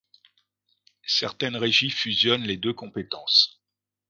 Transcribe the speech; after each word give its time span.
Certaines 1.05 1.57
régies 1.57 1.91
fusionnent 1.91 2.41
les 2.41 2.57
deux 2.57 2.73
compétences. 2.73 3.61